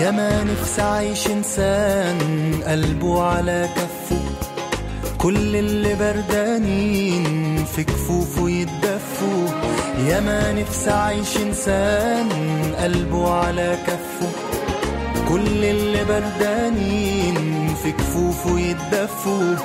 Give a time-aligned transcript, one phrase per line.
[0.00, 2.18] يا ما نفسي عايش إنسان
[2.66, 4.20] قلبه على كفه.
[5.18, 9.48] كل اللي بردانين في كفوفه يتدفوا.
[10.08, 12.28] يا ما نفسي عايش إنسان
[12.78, 14.30] قلبه على كفه.
[15.28, 19.56] كل اللي بردانين في كفوفه يتدفوا.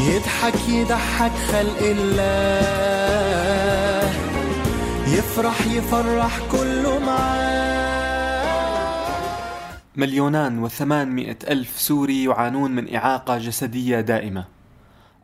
[0.00, 3.03] يضحك يضحك خلق الله.
[5.06, 8.44] يفرح يفرح كله معاه.
[9.96, 14.44] مليونان وثمانمائة ألف سوري يعانون من إعاقة جسدية دائمة.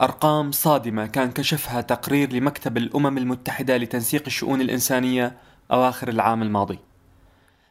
[0.02, 5.36] أرقام صادمة كان كشفها تقرير لمكتب الأمم المتحدة لتنسيق الشؤون الإنسانية
[5.72, 6.78] أواخر العام الماضي.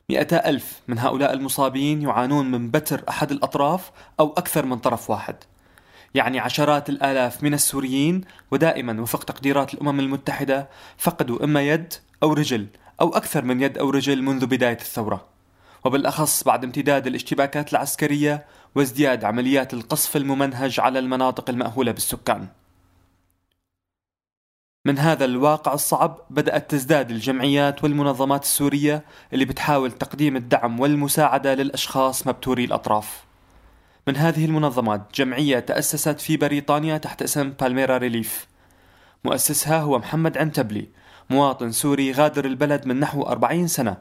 [0.09, 5.35] مئتا ألف من هؤلاء المصابين يعانون من بتر أحد الأطراف أو أكثر من طرف واحد.
[6.15, 12.67] يعني عشرات الآلاف من السوريين ودائما وفق تقديرات الأمم المتحدة فقدوا إما يد أو رجل
[13.01, 15.25] أو أكثر من يد أو رجل منذ بداية الثورة.
[15.85, 22.47] وبالأخص بعد امتداد الاشتباكات العسكرية وازدياد عمليات القصف الممنهج على المناطق المأهولة بالسكان.
[24.85, 32.27] من هذا الواقع الصعب بدأت تزداد الجمعيات والمنظمات السورية اللي بتحاول تقديم الدعم والمساعدة للأشخاص
[32.27, 33.28] مبتوري الأطراف.
[34.09, 38.47] من هذه المنظمات جمعية تأسست في بريطانيا تحت اسم بالميرا ريليف
[39.23, 40.87] مؤسسها هو محمد عنتبلي
[41.29, 43.97] مواطن سوري غادر البلد من نحو 40 سنة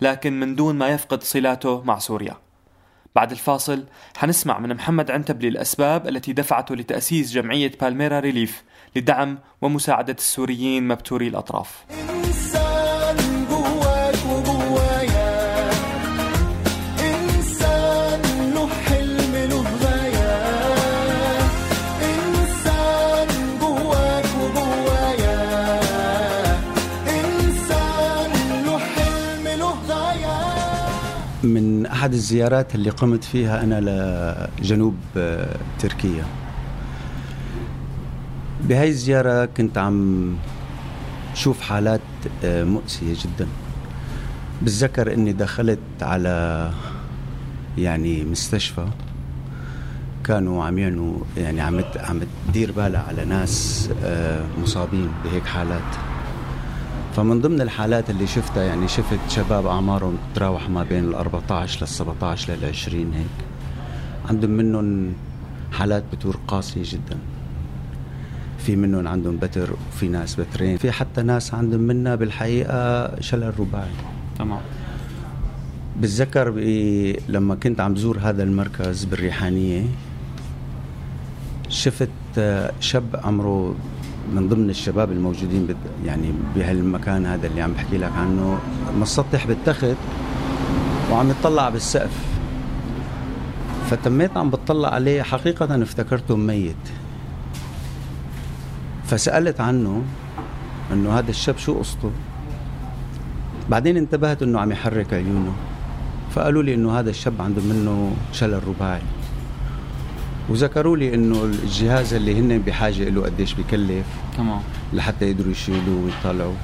[0.00, 2.36] لكن من دون ما يفقد صلاته مع سوريا.
[3.14, 3.84] بعد الفاصل
[4.16, 8.64] حنسمع من محمد عنتبلي الأسباب التي دفعته لتأسيس جمعية بالميرا ريليف
[8.96, 11.84] لدعم ومساعدة السوريين مبتوري الأطراف.
[32.00, 33.80] أحد الزيارات اللي قمت فيها أنا
[34.60, 36.24] لجنوب آه، تركيا.
[38.62, 40.36] بهاي الزيارة كنت عم
[41.34, 42.00] شوف حالات
[42.44, 43.46] آه، مؤسية جدا.
[44.62, 46.70] بتذكر إني دخلت على
[47.78, 48.86] يعني مستشفى.
[50.24, 56.09] كانوا عم يعنوا يعني عم عم تدير بالها على ناس آه، مصابين بهيك حالات.
[57.20, 61.88] فمن ضمن الحالات اللي شفتها يعني شفت شباب أعمارهم تتراوح ما بين ال 14 لل
[61.88, 63.46] 17 لل 20 هيك.
[64.28, 65.12] عندهم منهم
[65.72, 67.18] حالات بتور قاسية جدا.
[68.58, 70.76] في منهم عندهم بتر وفي ناس بترين.
[70.76, 73.90] في حتى ناس عندهم منا بالحقيقة شلل رباعي
[74.38, 74.60] تمام.
[76.00, 76.50] بتذكر
[77.28, 79.84] لما كنت عم زور هذا المركز بالريحانية
[81.68, 82.08] شفت
[82.80, 83.74] شاب عمره
[84.34, 85.74] من ضمن الشباب الموجودين
[86.06, 88.58] يعني بهالمكان هذا اللي عم بحكي لك عنه
[89.00, 89.96] مسطح بالتخت
[91.12, 92.30] وعم يطلع بالسقف.
[93.90, 96.76] فتميت عم بتطلع عليه حقيقة افتكرته ميت.
[99.06, 100.02] فسألت عنه
[100.92, 102.10] إنه هذا الشاب شو قصته؟
[103.70, 105.52] بعدين انتبهت إنه عم يحرك عيونه.
[106.30, 109.02] فقالوا لي إنه هذا الشاب عنده منه شلل رباعي.
[110.50, 114.06] وذكروا لي إنه الجهاز اللي هن بحاجة له قديش بكلف
[114.36, 114.60] تمام.
[114.92, 116.54] لحتى يقدروا يشيلوه ويطلعوا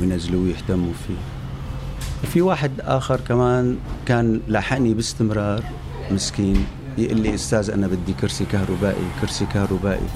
[0.00, 1.14] وينزلوه ويهتموا فيه.
[2.24, 3.76] وفي واحد آخر كمان
[4.06, 5.62] كان لاحقني باستمرار
[6.10, 6.66] مسكين
[6.98, 10.06] يقول لي أستاذ أنا بدي كرسي كهربائي كرسي كهربائي.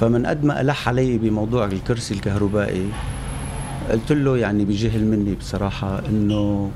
[0.00, 2.88] فمن قد ما ألح علي بموضوع الكرسي الكهربائي
[3.90, 6.70] قلت له يعني بجهل مني بصراحة إنه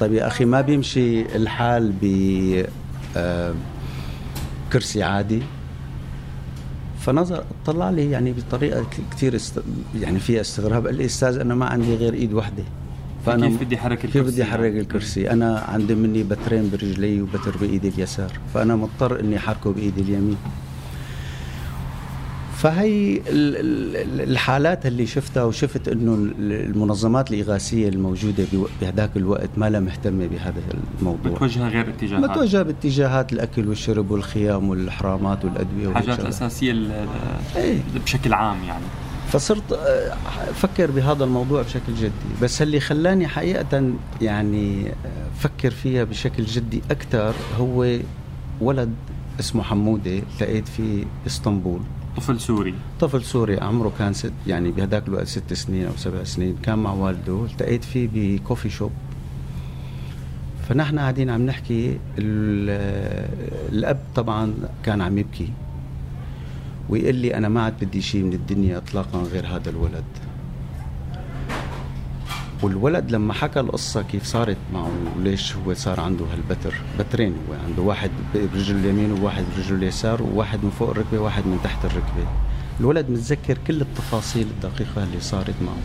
[0.00, 2.04] طيب يا أخي ما بيمشي الحال ب
[3.16, 3.54] آه،
[4.72, 5.42] كرسي عادي.
[7.00, 9.60] فنظر طلع لي يعني بطريقة كثير است...
[10.00, 10.86] يعني فيها استغراب.
[10.86, 12.62] قال لي أستاذ أنا ما عندي غير إيد واحدة
[13.26, 18.32] كيف بدي كيف الكرسي؟ بدي أحرك؟ الكرسي؟ أنا عندي مني بترين برجلي وبتر بإيدي اليسار.
[18.54, 20.36] فأنا مضطر إني أحركه بإيدي اليمين.
[22.62, 28.44] فهي ال- ال- الحالات اللي شفتها وشفت إنه المنظمات الإغاثية الموجودة
[28.80, 30.62] بهداك الوقت ما لها مهتمه بهذا
[31.00, 31.32] الموضوع.
[31.32, 36.26] متوجهة غير اتجاهات متوجهة باتجاهات الأكل والشرب والخيام والحرامات والأدوية حاجات والشغلات.
[36.34, 37.06] أساسية ال-
[37.56, 37.78] إيه.
[38.04, 38.84] بشكل عام يعني.
[39.28, 40.12] فصرت آه،
[40.50, 42.10] أفكر بهذا الموضوع بشكل جدي.
[42.42, 44.92] بس اللي خلاني حقيقة يعني آه،
[45.38, 47.96] أفكر فيها بشكل جدي أكثر هو
[48.60, 48.94] ولد
[49.40, 51.80] اسمه حمودة لقيت في إسطنبول.
[52.16, 52.74] طفل سوري.
[53.00, 56.56] طفل سوري عمره كان ست يعني بهداك الوقت ست سنين أو سبع سنين.
[56.62, 58.90] كان مع والده التقيت فيه ب coffee shop.
[60.68, 64.54] فنحن قاعدين عم نحكي ال- الأب طبعا
[64.84, 65.48] كان عم يبكي.
[66.88, 70.04] ويقول لي أنا ما عاد بدي شيء من الدنيا اطلاقا غير هذا الولد.
[72.62, 77.82] والولد لما حكى القصة كيف صارت معه وليش هو صار عنده هالبتر؟ بترين هو عنده
[77.82, 82.26] واحد برجله اليمين وواحد برجله اليسار وواحد من فوق الركبة وواحد من تحت الركبة.
[82.80, 85.76] الولد متذكر كل التفاصيل الدقيقة اللي صارت معه.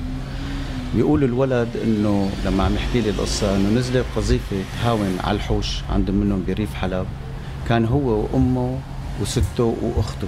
[0.96, 6.12] بيقول الولد إنه لما عم يحكي لي القصة إنه نزلت قذيفة تهاون على الحوش عند
[6.12, 7.06] منهم بريف حلب.
[7.70, 8.80] كان هو وأمه
[9.22, 10.28] وسته وأخته.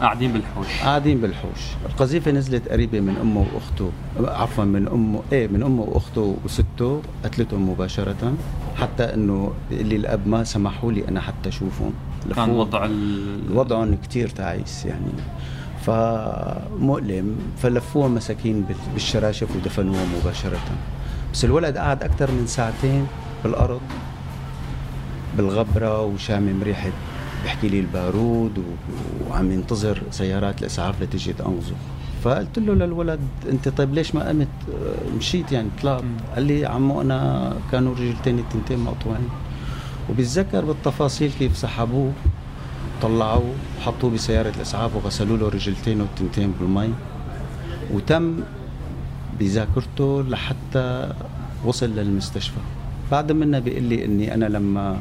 [0.00, 0.66] قاعدين بالحوش.
[0.84, 1.60] قاعدين بالحوش.
[1.86, 3.90] القذيفة نزلت قريبة من أمه وأخته
[4.40, 8.34] عفوا من أمه إيه من أمه وأخته وسته قتلتهم مباشرة
[8.80, 11.92] حتى إنه اللي الأب ما سمحوا لي أنا حتى أشوفهم.
[12.36, 12.50] كان.
[12.50, 13.38] وضع ال...
[13.54, 15.12] وضعهم كتير تعيس يعني.
[15.86, 20.58] فمؤلم فلفوها مساكين بال- بالشراشف ودفنوها مباشرة.
[21.32, 23.06] بس الولد قعد أكثر من ساعتين
[23.44, 23.80] بالأرض
[25.36, 26.90] بالغبرة وشامم ريحة
[27.44, 28.62] بحكي لي البارود و...
[29.28, 31.74] وعم ينتظر سيارات الإسعاف لتجي تنقذه
[32.24, 36.02] فقلت له للولد أنت طيب ليش ما قمت آه، مشيت يعني طلعت.
[36.34, 39.28] قال لي عمو أنا كانوا رجلتين التنتين مقطوعين.
[40.10, 42.12] وبتذكر بالتفاصيل كيف سحبوه
[43.02, 46.90] طلعوه وحطوه بسيارة الإسعاف وغسلوا له رجلتين والتنتين بالمي.
[47.94, 48.40] وتم
[49.40, 51.12] بذاكرته لحتى
[51.64, 52.60] وصل للمستشفى.
[53.10, 54.96] بعد منا بيقول لي إني أنا لما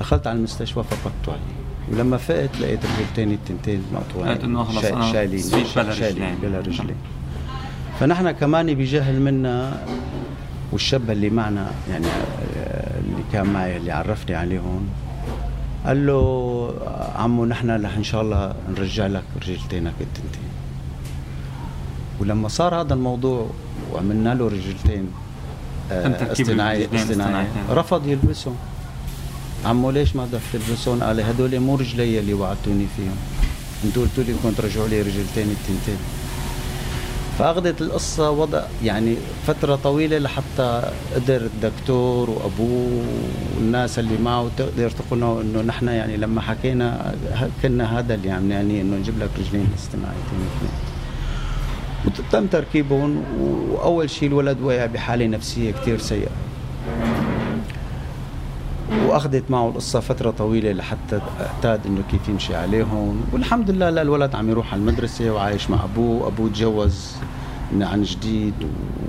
[0.00, 1.38] دخلت على المستشفى فقدت وعي
[1.92, 4.32] ولما فقت لقيت رجلتين التنتين مقطوعين.
[4.34, 5.42] قلت إنه خلص شا- أنا شايلين.
[5.50, 6.34] بلا شايلين رجلين.
[6.42, 6.96] بلا رجلين.
[8.00, 9.82] فنحن كمان بجهل منا
[10.72, 14.88] والشاب اللي معنا يعني آه، اللي كان معي اللي عرفني عليهم
[15.86, 16.74] قال له
[17.16, 20.48] عمو نحن رح إن شاء الله نرجع لك رجلتينك التنتين.
[22.20, 23.50] ولما صار هذا الموضوع
[23.92, 25.08] وعملنا له رجلتين
[25.92, 27.62] آه، تم تركيب اصطناعي الرجلين اصطناعي اصطناعيتين.
[27.76, 28.56] رفض يلبسهم.
[29.64, 33.16] عمو ليش ما بدك تلبسهم؟ قال لي هدول مو رجلي اللي وعدتوني فيهم.
[33.84, 35.98] أنتوا قلتوا لي بدكم ترجعوا لي رجلتين التنتين.
[37.38, 39.16] فأخذت القصة وضع يعني
[39.46, 43.02] فترة طويلة لحتى قدر الدكتور وأبوه
[43.56, 47.14] والناس اللي معه تقدر تقنعوا انه نحن يعني لما حكينا
[47.62, 50.38] كنا هذا اللي عم نعني إنه نجيب لك رجلين اصطناعيتين
[52.06, 53.22] وتم تركيبهم
[53.70, 56.30] وأول شيء الولد وقع بحالة نفسية كثير سيئة.
[59.12, 63.20] وأخذت معه القصة فترة طويلة لحتى اعتاد إنه كيف يمشي عليهم.
[63.32, 66.26] والحمد لله لا الولد عم يروح على المدرسة وعايش مع أبوه.
[66.26, 67.12] أبوه تجوز
[67.80, 68.54] عن جديد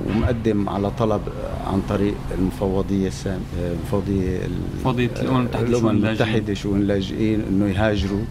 [0.08, 1.22] ومقدم على طلب
[1.68, 3.40] عن طريق المفوضية السام...
[3.56, 6.06] المفوضية المتحدة الأمم شؤون اللاجئين.
[6.06, 8.24] المتحدة شؤون اللاجئين إنه يهاجروا.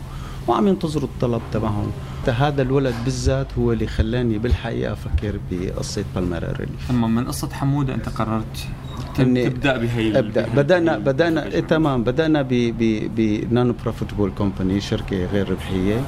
[0.48, 1.90] وعم ينتظروا الطلب تبعهم.
[2.26, 7.94] هذا الولد بالذات هو اللي خلاني بالحقيقة أفكر بقصة Palmyra Relief أما من قصة حمودة
[7.94, 8.66] أنت قررت
[9.14, 10.46] تبدأ بهي أبدأ.
[10.56, 12.04] بدانا بدانا إيه تمام.
[12.04, 16.00] بدأنا ب ب ب non-profitable company شركة غير ربحية.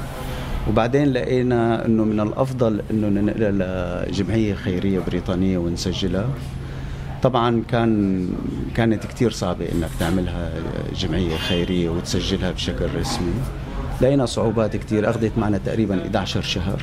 [0.69, 6.29] وبعدين لقينا إنه من الأفضل إنه ننقلها لجمعية خيرية بريطانية ونسجلها.
[7.23, 8.27] طبعا كان
[8.75, 10.51] كانت كثير صعبة إنك تعملها
[10.95, 13.33] جمعية خيرية وتسجلها بشكل رسمي.
[14.01, 16.81] لقينا صعوبات كثير أخذت معنا تقريبا 11 شهر.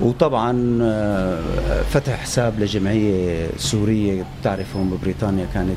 [0.00, 4.26] وطبعا آه، فتح حساب لجمعية سورية.
[4.40, 5.76] بتعرف هون ببريطانيا كانت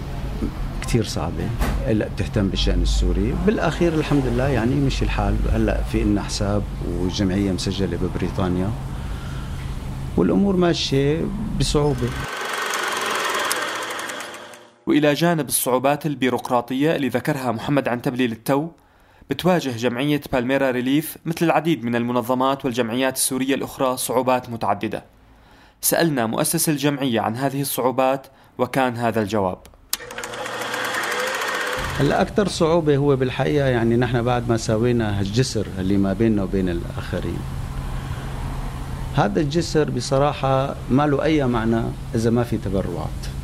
[0.82, 1.50] كثير صعبة.
[1.88, 3.36] الا بتهتم بالشأن السوري.
[3.46, 5.36] بالأخير الحمد لله يعني مشي الحال.
[5.54, 6.64] هلأ في لنا حساب
[7.00, 8.72] وجمعية مسجلة ببريطانيا.
[10.18, 11.26] والأمور ماشية
[11.60, 12.10] بصعوبة.
[14.88, 18.68] وإلى جانب الصعوبات البيروقراطية اللي ذكرها محمد عنتبلي للتو
[19.30, 25.04] بتواجه جمعية بالميرا ريليف مثل العديد من المنظمات والجمعيات السورية الأخرى صعوبات متعددة.
[25.82, 29.58] سألنا مؤسس الجمعية عن هذه الصعوبات وكان هذا الجواب.
[32.00, 36.70] هلا أكثر صعوبة هو بالحقيقة يعني نحن بعد ما سوينا هالجسر اللي ما بيننا وبين
[36.70, 37.40] الآخرين.
[39.16, 41.82] هذا الجسر بصراحة ما له أي معنى
[42.16, 43.37] إذا ما في تبرعات.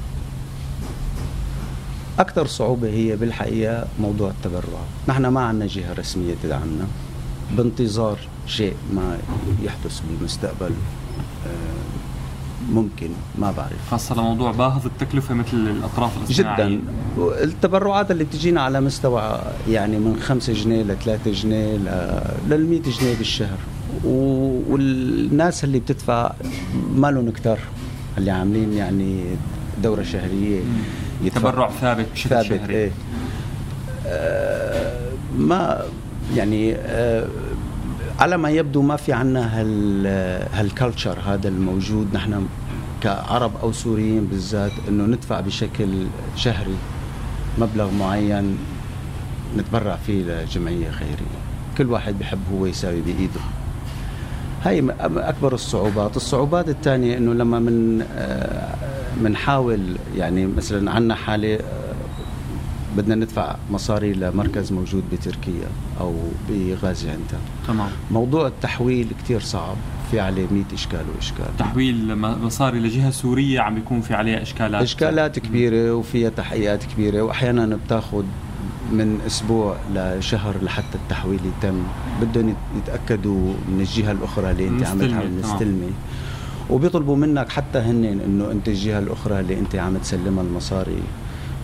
[2.20, 6.88] أكثر صعوبة هي بالحقيقة موضوع التبرعات نحن ما عندنا جهة رسمية تدعمنا.
[7.58, 8.18] بانتظار
[8.48, 9.18] شيء ما
[9.64, 10.72] يحدث بالمستقبل
[11.48, 13.90] آه، ممكن ما بعرف.
[13.92, 16.82] خاصة لموضوع باهظ التكلفة مثل الأطراف الاصطناعية جدا.
[17.44, 19.40] التبرعات اللي بتجينا على مستوى
[19.70, 21.76] يعني من 5 جنيه ل 3 جنيه
[22.50, 23.58] لل 100 جنيه بالشهر.
[24.70, 26.32] والناس اللي بتدفع
[26.96, 27.60] ما لهم كتار.
[28.18, 29.24] اللي عاملين يعني
[29.84, 30.62] دورة شهرية.
[31.30, 32.74] تبرع ثابت بشكل ثابت شهري.
[32.76, 32.92] إيه.
[34.08, 35.00] آه
[35.38, 35.82] ما
[36.36, 37.28] يعني آه
[38.20, 40.08] على ما يبدو ما في عنا هال
[40.54, 42.08] هالكلتشر هذا الموجود.
[42.14, 42.46] نحن
[43.02, 45.90] كعرب أو سوريين بالذات إنه ندفع بشكل
[46.36, 46.76] شهري
[47.60, 48.58] مبلغ معين
[49.58, 51.40] نتبرع فيه لجمعية خيرية.
[51.78, 53.40] كل واحد بحب هو يساوي بإيده.
[54.82, 56.16] م- أكبر الصعوبات.
[56.18, 58.06] الصعوبات الثانية إنه لما من
[59.24, 61.94] بنحاول يعني مثلا عندنا حالة آه،
[62.98, 65.68] بدنا ندفع مصاري لمركز موجود بتركيا
[66.00, 66.16] أو
[66.50, 67.38] بغازي عنتا
[67.68, 67.90] تمام.
[68.12, 69.76] موضوع التحويل كتير صعب
[70.12, 71.58] في عليه 100 إشكال وإشكال.
[71.60, 74.82] تحويل مصاري لجهة سورية عم بيكون في عليها إشكالات.
[74.82, 78.24] إشكالات كبيرة وفيها تحقيقات كبيرة واحيانا بتاخذ
[78.92, 81.84] من أسبوع لشهر لحتى التحويل يتم.
[82.22, 85.94] بدهم يت- يتأكدوا من الجهة الأخرى اللي أنت عم تحاول تمام.
[86.70, 91.04] وبيطلبوا منك حتى هن إنه أنت الجهة الأخرى اللي أنت عم تسلمها المصاري.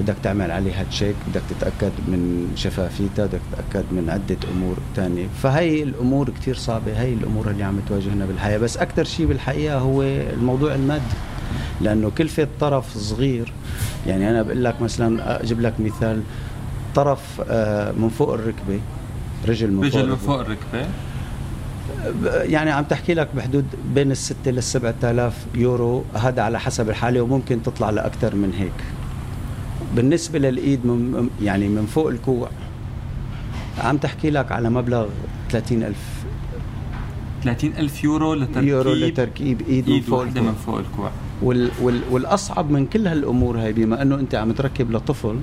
[0.01, 5.27] بدك تعمل عليها تشيك بدك تتأكد من شفافيتها بدك تتأكد من عدة أمور تانية.
[5.43, 8.57] فهي الأمور كتير صعبة هي الأمور اللي عم تواجهنا بالحياة.
[8.57, 11.03] بس أكثر شيء بالحقيقة هو الموضوع المادي.
[11.81, 13.53] لأنه كلفه طرف صغير
[14.07, 16.21] يعني أنا بقول لك مثلا أجيب لك مثال
[16.95, 18.79] طرف آه، من فوق الركبة
[19.47, 20.17] رجل من فوق رجل.
[20.17, 20.87] فوق الركبة.
[22.25, 23.65] يعني عم تحكي لك بحدود
[23.95, 28.83] بين الستة للسبعة آلاف يورو هذا على حسب الحالة وممكن تطلع لأكثر من هيك.
[29.95, 32.49] بالنسبة للإيد من يعني من فوق الكوع
[33.77, 35.07] عم تحكي لك على مبلغ
[35.49, 36.19] 30 ألف.
[37.43, 41.71] 30 ألف يورو لتركيب يورو لتركيب إيد من إيد فوق الكوع من فوق الكوع وال
[41.81, 45.39] وال والأصعب من كل هالأمور هاي بما أنه أنت عم تركب لطفل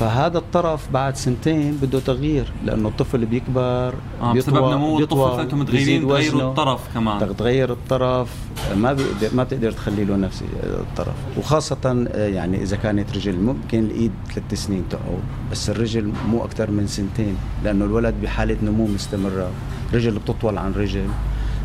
[0.00, 6.08] فهذا الطرف بعد سنتين بده تغيير لأنه الطفل بيكبر آه بسبب نمو الطفل فأنتم متغيرين
[6.08, 6.42] تغيروا.
[6.42, 7.18] الطرف كمان.
[7.18, 8.34] بدك تغير الطرف
[8.76, 11.14] ما بيقدر ما بتقدر تخلي له نفس الطرف.
[11.38, 16.70] وخاصة آه، يعني إذا كانت رجل ممكن الإيد ثلاث سنين تقعد بس الرجل مو أكثر
[16.70, 19.50] من سنتين لأنه الولد بحالة نمو مستمرة.
[19.94, 21.06] رجل بتطول عن رجل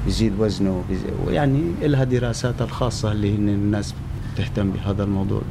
[0.06, 3.94] بيزيد وزنه بيزيد يعني لها دراساتها الخاصة اللي هن الناس
[4.38, 5.42] تهتم بهذا الموضوع.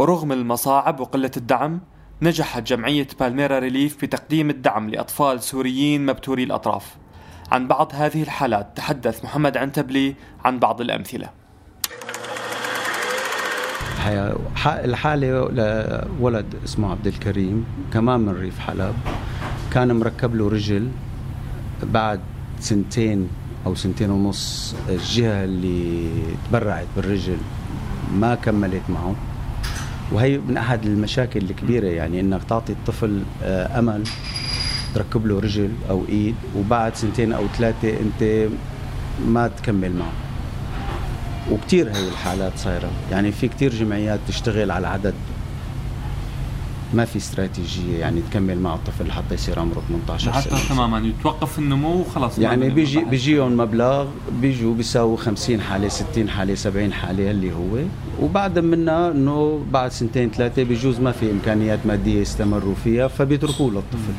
[0.00, 1.80] ورغم المصاعب وقلة الدعم
[2.22, 6.96] نجحت جمعية بالميرا ريليف بتقديم الدعم لأطفال سوريين مبتوري الأطراف.
[7.52, 10.14] عن بعض هذه الحالات تحدث محمد عنتبلي
[10.44, 11.30] عن بعض الأمثلة.
[14.66, 15.28] الحالة
[16.20, 18.94] لولد اسمه عبد الكريم كمان من ريف حلب
[19.72, 20.90] كان مركب له رجل
[21.82, 22.20] بعد
[22.60, 23.28] سنتين
[23.66, 26.08] أو سنتين ونص الجهة اللي
[26.48, 27.38] تبرعت بالرجل
[28.14, 29.14] ما كملت معه.
[30.12, 34.02] وهي من أحد المشاكل الكبيرة يعني إنك تعطي الطفل آه، أمل
[34.94, 38.48] تركب له رجل أو إيد وبعد سنتين أو ثلاثة أنت
[39.26, 40.12] ما تكمل معه.
[41.50, 42.90] وكتير هي الحالات صايرة.
[43.10, 45.14] يعني في كتير جمعيات تشتغل على عدد
[46.94, 50.98] ما في استراتيجية يعني تكمل مع الطفل لحتى يصير عمره 18 حتى سنة؟ تماما.
[50.98, 53.04] يتوقف النمو وخلص يعني بيجي.
[53.04, 54.06] بيجيهم مبلغ
[54.40, 57.78] بيجوا بيساووا 50 حالة 60 حالة 70 حالة اللي هو.
[58.22, 64.14] وبعد منها إنه بعد سنتين ثلاثة بيجوز ما في إمكانيات مادية يستمروا فيها فبيتركوه للطفل.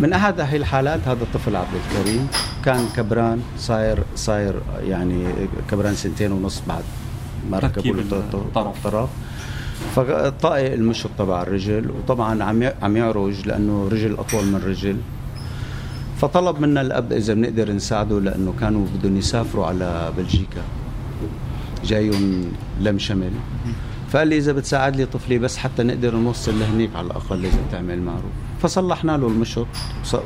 [0.00, 2.28] من أحد هاي الحالات هذا الطفل عبد الكريم.
[2.64, 4.54] كان كبران صاير صاير
[4.86, 5.24] يعني
[5.70, 6.82] كبران سنتين ونص بعد
[7.50, 9.08] ما ركبوا الطرف.
[9.96, 14.96] فطاق المشط تبع الرجل وطبعا عم عم يعرج لأنه رجل أطول من رجل.
[16.20, 20.62] فطلب منا الأب إذا بنقدر نساعده لأنه كانوا بدهم يسافروا على بلجيكا.
[21.84, 23.30] جايهم لم شمل.
[24.10, 28.02] فقال لي إذا بتساعد لي طفلي بس حتى نقدر نوصل لهنيك على الأقل إذا بتعمل
[28.02, 28.32] معروف.
[28.62, 29.66] فصلحنا له المشط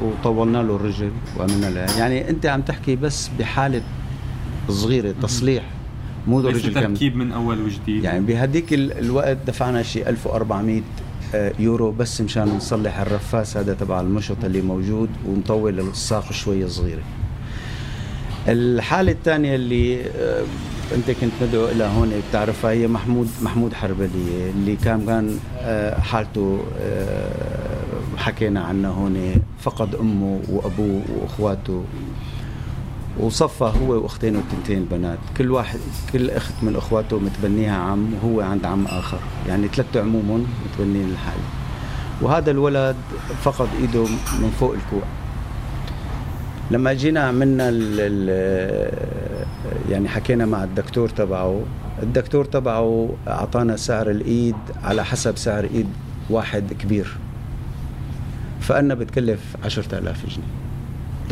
[0.03, 3.83] وطولنا له الرجل وعملنا له يعني أنت عم تحكي بس بحالة
[4.69, 5.65] صغيرة تصليح.
[6.27, 8.05] مو ليس تركيب من أول وجديد.
[8.05, 10.81] يعني بهديك ال- الوقت دفعنا شيء 1400
[11.35, 17.03] آه، يورو بس مشان نصلح الرفاس هذا تبع المشط اللي موجود ونطول الساق شوي صغيرة.
[18.49, 20.43] الحالة الثانية اللي آه،
[20.95, 26.61] أنت كنت مدعو لها هون بتعرفها هي محمود محمود حربلية اللي كان كان آه، حالته
[28.17, 29.35] حكينا عنها هون.
[29.61, 31.85] فقد أمه وأبوه وأخواته.
[33.21, 35.19] وصفى هو واختين وتنتين بنات.
[35.37, 35.79] كل واحد
[36.13, 39.19] كل أخت من أخواته متبنيها عم وهو عند عم آخر.
[39.49, 41.43] يعني ثلاث عموم متبنين الحالة
[42.23, 42.97] وهذا الولد
[43.43, 44.05] فقد إيده
[44.41, 45.03] من فوق الكوع.
[46.71, 48.93] لما جينا عملنا ال ال
[49.91, 51.61] يعني حكينا مع الدكتور تبعه
[52.03, 55.89] الدكتور تبعه أعطانا سعر الإيد على حسب سعر إيد
[56.31, 57.17] واحد كبير.
[58.61, 60.62] فقالنا بتكلف 10000 جنيه.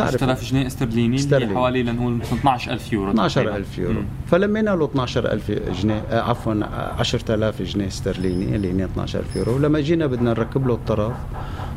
[0.03, 1.55] 10000 جنيه استرليني استرليني.
[1.55, 4.03] حوالي لنقول 12000 يورو 12000 يورو.
[4.27, 5.51] فلمينا له 12000
[5.83, 6.55] جنيه آه، عفوا
[6.99, 9.59] 10000 جنيه استرليني اللي هي 12000 يورو.
[9.59, 11.13] لما جينا بدنا نركب له الطرف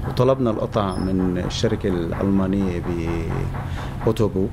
[0.09, 2.83] وطلبنا القطع من الشركة الألمانية
[4.05, 4.51] بأوتوبوك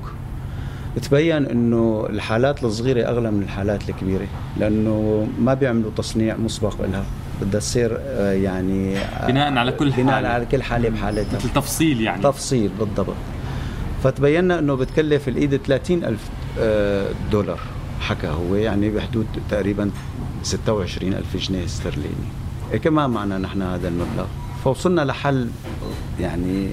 [1.01, 4.27] تبين إنه الحالات الصغيرة أغلى من الحالات الكبيرة
[4.59, 7.03] لأنه ما بيعملوا تصنيع مسبق لها
[7.41, 10.27] بدها تصير آه، يعني آه، بناء على كل بناء حالة.
[10.27, 11.35] على كل حالة بحالتها.
[11.35, 12.23] مثل تفصيل يعني.
[12.23, 13.13] تفصيل بالضبط.
[14.03, 16.29] فتبينا إنه بتكلف الإيد 30 ألف
[16.59, 17.59] آه، دولار.
[18.01, 19.91] حكى هو يعني بحدود تقريبا
[20.43, 22.27] 26 ألف جنيه استرليني.
[22.71, 24.25] إيه كمان معنا نحن هذا المبلغ؟
[24.63, 25.49] فوصلنا لحل
[26.19, 26.67] يعني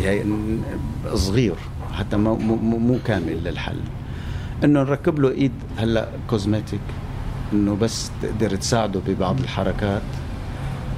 [0.00, 0.24] يعني
[1.14, 1.54] صغير
[1.92, 3.80] حتى مو, مو, كامل للحل.
[4.64, 6.80] إنه نركب له إيد هلأ كوزمتيك
[7.52, 10.02] إنه بس تقدر تساعده ببعض الحركات.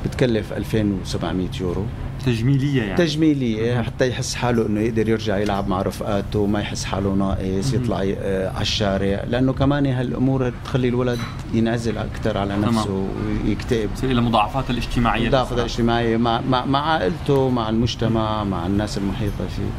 [0.04, 1.84] بتكلف 2700 يورو.
[2.26, 2.96] تجميلية يعني.
[2.96, 8.14] تجميلية حتى يحس حاله إنه يقدر يرجع يلعب مع رفقاته ما يحس حاله ناقص يطلع
[8.18, 9.24] آه، على الشارع.
[9.28, 11.18] لأنه كمان هالأمور تخلي الولد
[11.54, 13.06] ينعزل أكثر على نفسه
[13.46, 13.90] ويكتئب.
[14.02, 15.28] له مضاعفات الاجتماعية.
[15.28, 19.70] مضاعفات الاجتماعية مع, مع مع عائلته مع المجتمع مع الناس المحيطة فيه.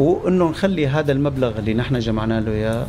[0.00, 2.86] وإنه نخلي هذا المبلغ اللي نحن جمعنا له إياه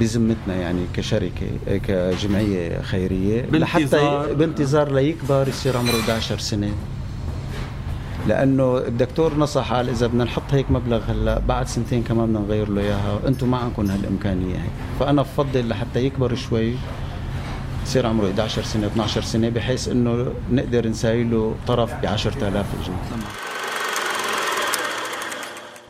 [0.00, 4.92] بذمتنا يعني كشركة كجمعية خيرية بانتظار لحتى بانتظار.
[4.92, 6.70] ليكبر يصير عمره 11 سنة.
[8.28, 12.68] لأنه الدكتور نصح قال إذا بدنا نحط هيك مبلغ هلا بعد سنتين كمان بدنا نغير
[12.68, 14.70] له إياها أنتم ما عندكم هالإمكانية هيك.
[15.00, 16.74] فأنا بفضل لحتى يكبر شوي
[17.84, 22.96] يصير عمره 11 سنة 12 سنة بحيث إنه نقدر نساوي له طرف ب 10000 جنيه.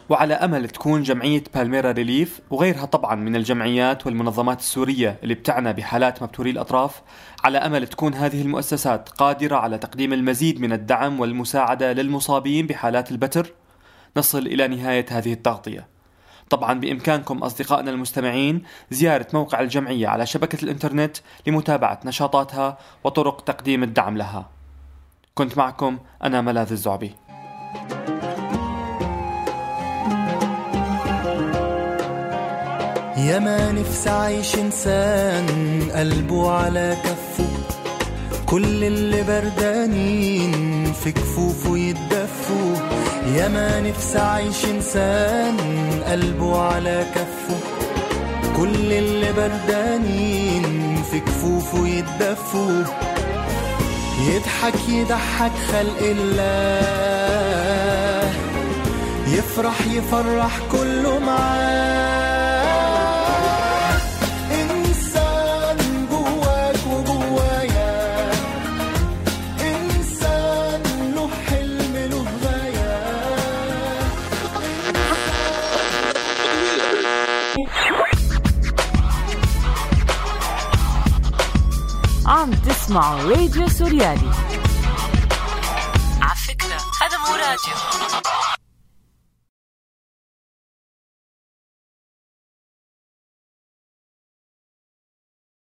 [0.09, 6.23] وعلى أمل تكون جمعية بالميرا ريليف وغيرها طبعا من الجمعيات والمنظمات السورية اللي بتعنى بحالات
[6.23, 7.03] مبتوري الأطراف
[7.45, 13.53] على أمل تكون هذه المؤسسات قادرة على تقديم المزيد من الدعم والمساعدة للمصابين بحالات البتر.
[14.17, 15.89] نصل إلى نهاية هذه التغطية.
[16.51, 24.17] طبعا بإمكانكم أصدقائنا المستمعين زيارة موقع الجمعية على شبكة الإنترنت لمتابعة نشاطاتها وطرق تقديم الدعم
[24.17, 24.51] لها.
[25.35, 27.15] كنت معكم أنا ملاذ الزعبي.
[33.29, 35.47] يا ما نفسي عايش إنسان
[35.95, 37.49] قلبه على كفه.
[38.47, 42.77] كل اللي بردانين في كفوفه يتدفوا.
[43.37, 45.57] يا ما نفسي عايش إنسان
[46.07, 47.57] قلبه على كفه.
[48.57, 52.85] كل اللي بردانين في كفوفه يتدفوا.
[54.21, 56.75] يضحك يضحك خلق الله.
[59.29, 62.34] يفرح يفرح كله معاه.
[82.95, 84.31] تسمعوا راديو سوريالي.
[86.23, 88.24] على فكرة هذا مو راديو.